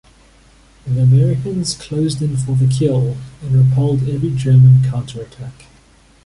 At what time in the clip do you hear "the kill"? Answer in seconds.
2.55-3.17